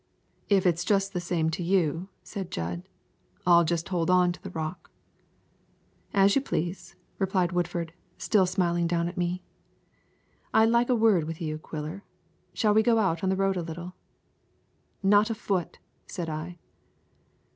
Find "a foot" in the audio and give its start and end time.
15.29-15.77